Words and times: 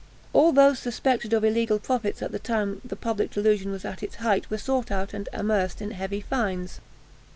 All 0.33 0.51
those 0.51 0.79
suspected 0.79 1.31
of 1.31 1.43
illegal 1.43 1.77
profits 1.77 2.23
at 2.23 2.31
the 2.31 2.39
time 2.39 2.81
the 2.83 2.95
public 2.95 3.29
delusion 3.29 3.69
was 3.69 3.85
at 3.85 4.01
its 4.01 4.15
height, 4.15 4.49
were 4.49 4.57
sought 4.57 4.89
out 4.89 5.13
and 5.13 5.29
amerced 5.31 5.79
in 5.79 5.91
heavy 5.91 6.21
fines. 6.21 6.79